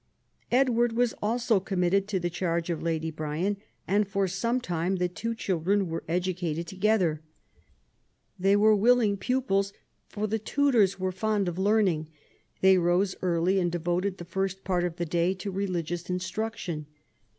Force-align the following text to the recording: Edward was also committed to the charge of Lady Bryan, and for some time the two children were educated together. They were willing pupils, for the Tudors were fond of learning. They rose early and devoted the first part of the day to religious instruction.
Edward 0.51 0.93
was 0.93 1.13
also 1.21 1.59
committed 1.59 2.07
to 2.07 2.19
the 2.19 2.31
charge 2.31 2.71
of 2.71 2.81
Lady 2.81 3.11
Bryan, 3.11 3.57
and 3.87 4.07
for 4.07 4.27
some 4.27 4.59
time 4.59 4.95
the 4.95 5.07
two 5.07 5.35
children 5.35 5.87
were 5.89 6.03
educated 6.07 6.65
together. 6.65 7.21
They 8.39 8.55
were 8.55 8.75
willing 8.75 9.15
pupils, 9.15 9.73
for 10.07 10.25
the 10.25 10.39
Tudors 10.39 10.97
were 10.99 11.11
fond 11.11 11.47
of 11.47 11.59
learning. 11.59 12.07
They 12.61 12.79
rose 12.79 13.15
early 13.21 13.59
and 13.59 13.71
devoted 13.71 14.17
the 14.17 14.25
first 14.25 14.63
part 14.63 14.83
of 14.85 14.95
the 14.95 15.05
day 15.05 15.35
to 15.35 15.51
religious 15.51 16.09
instruction. 16.09 16.87